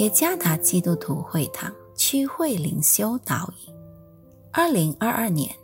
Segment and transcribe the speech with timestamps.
[0.00, 3.74] 耶加达基督徒会堂区会灵修导引，
[4.50, 5.54] 二零二二年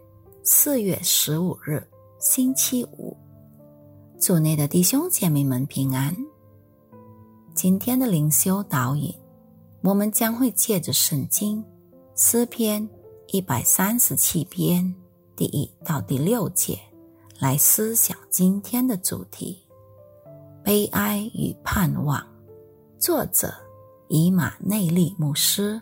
[0.43, 1.83] 四月十五日
[2.19, 3.17] 星期五，
[4.21, 6.15] 组内的弟兄姐妹们平安。
[7.55, 9.11] 今天的灵修导引，
[9.81, 11.65] 我们将会借着圣经
[12.15, 12.87] 诗篇
[13.29, 14.95] 一百三十七篇
[15.35, 16.79] 第一到第六节
[17.39, 19.65] 来思想今天的主题：
[20.63, 22.23] 悲哀与盼望。
[22.99, 23.51] 作者。
[24.09, 25.81] 以马内利牧师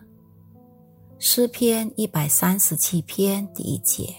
[1.19, 4.15] 诗篇一百三十七篇第一节：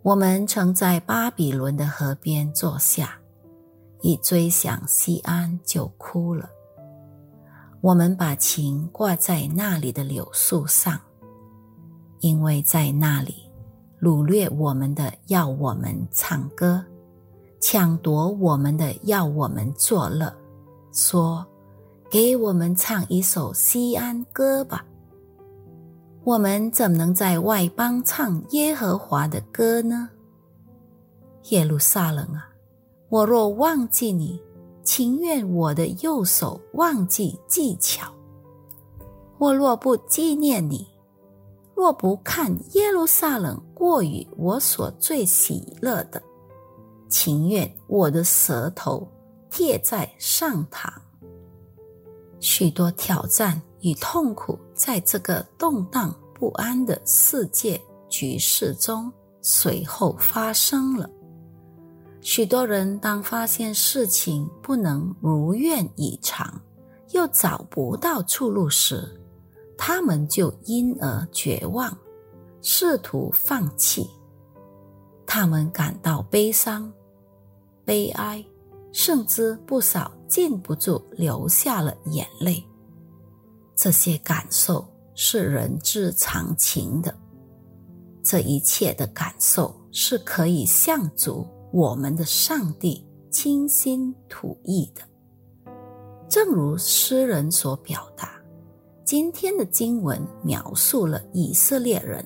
[0.00, 3.18] 我们曾在巴比伦的河边坐下，
[4.00, 6.48] 一追想西安就哭了。
[7.82, 10.98] 我们把琴挂在那里的柳树上，
[12.20, 13.34] 因为在那里
[14.00, 16.82] 掳掠我们的要我们唱歌，
[17.60, 20.34] 抢夺我们的要我们作乐，
[20.92, 21.46] 说。
[22.10, 24.84] 给我们唱一首西安歌吧。
[26.24, 30.10] 我们怎能在外邦唱耶和华的歌呢？
[31.50, 32.50] 耶路撒冷啊，
[33.10, 34.42] 我若忘记你，
[34.82, 38.08] 情愿我的右手忘记技巧；
[39.38, 40.84] 我若不纪念你，
[41.76, 46.20] 若不看耶路撒冷过于我所最喜乐的，
[47.08, 49.06] 情愿我的舌头
[49.48, 50.90] 贴在上膛。
[52.40, 61.08] 许多挑战与痛苦在这个动荡不安的世界局势中随后发生了。
[62.22, 66.60] 许多人当发现事情不能如愿以偿，
[67.12, 69.20] 又找不到出路时，
[69.78, 71.96] 他们就因而绝望，
[72.60, 74.10] 试图放弃。
[75.26, 76.92] 他们感到悲伤、
[77.84, 78.44] 悲哀。
[78.92, 82.62] 甚至不少禁不住流下了眼泪。
[83.76, 87.14] 这些感受是人之常情的，
[88.22, 95.02] 这一切的感受是可以向主我们的上帝倾心吐意的。
[96.28, 98.40] 正如诗人所表达，
[99.04, 102.24] 今天的经文描述了以色列人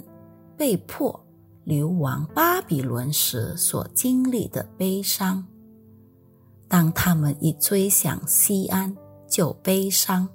[0.57, 1.19] 被迫
[1.63, 5.47] 流亡巴比伦时所经历的悲伤。
[6.69, 8.95] 当他们一追想西安，
[9.29, 10.29] 就悲伤。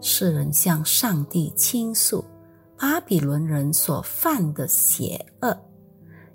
[0.00, 2.24] 世人向上帝倾诉
[2.78, 5.56] 巴比伦人所犯的邪恶，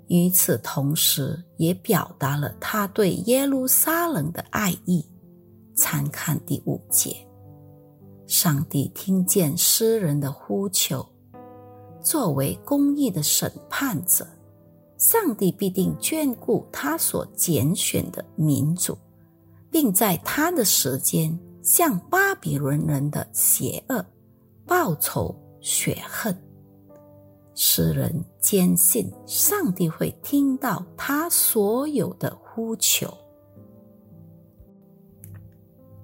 [0.08, 5.04] 与此同时，也表达了他对耶路撒冷的爱意。
[5.74, 7.16] 参看第五节，
[8.26, 11.06] 上帝听见诗人的呼求，
[12.02, 14.26] 作为公义的审判者。
[15.02, 18.96] 上帝必定眷顾他所拣选的民族，
[19.68, 24.06] 并在他的时间向巴比伦人的邪恶
[24.64, 26.32] 报仇雪恨。
[27.52, 33.12] 诗人坚信上帝会听到他所有的呼求。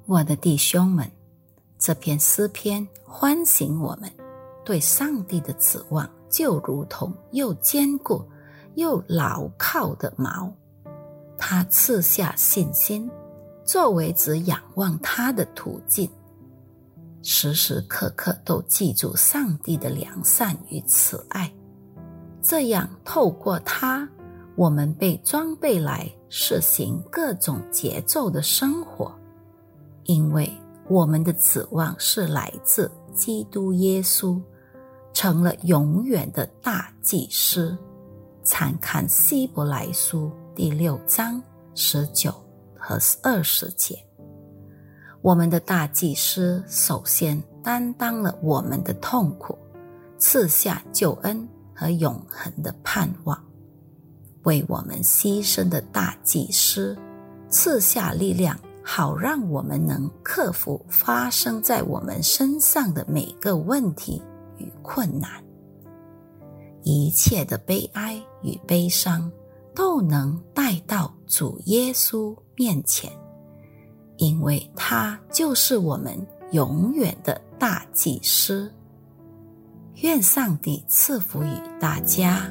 [0.06, 1.08] 我的弟兄们，
[1.78, 4.10] 这篇诗篇唤醒我们
[4.64, 8.20] 对上帝的指望，就如同又坚固。
[8.78, 10.48] 又牢靠的锚，
[11.36, 13.10] 他赐下信心，
[13.64, 16.08] 作为只仰望他的途径，
[17.20, 21.52] 时时刻刻都记住上帝的良善与慈爱。
[22.40, 24.08] 这样，透过他，
[24.54, 29.12] 我们被装备来实行各种节奏的生活，
[30.04, 30.48] 因为
[30.88, 34.40] 我们的指望是来自基督耶稣，
[35.12, 37.76] 成了永远的大祭司。
[38.48, 41.40] 参看希伯来书第六章
[41.74, 42.32] 十九
[42.78, 43.94] 和二十节。
[45.20, 49.58] 我们的大祭司首先担当了我们的痛苦，
[50.16, 53.38] 赐下救恩和永恒的盼望。
[54.44, 56.96] 为我们牺牲的大祭司
[57.50, 64.22] 赐下力量，好让我们能克服发生在我们身上的每个问题
[64.56, 65.30] 与困难。
[66.82, 69.30] 一切的悲哀与悲伤
[69.74, 73.10] 都能带到主耶稣面前，
[74.16, 76.18] 因为他就是我们
[76.52, 78.72] 永远的大祭司。
[79.96, 81.50] 愿上帝赐福于
[81.80, 82.50] 大家。